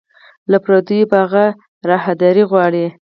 له 0.51 0.57
پردیو 0.63 1.09
به 1.09 1.17
هغه 1.23 1.45
راهداري 1.89 2.43
غواړي 2.51 2.85